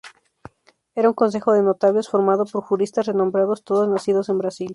Era 0.95 1.09
un 1.09 1.13
""consejo 1.13 1.51
de 1.53 1.61
notables"" 1.61 2.09
formado 2.09 2.45
por 2.47 2.63
juristas 2.63 3.05
renombrados, 3.05 3.63
todos 3.63 3.87
nacidos 3.87 4.29
en 4.29 4.39
Brasil. 4.39 4.69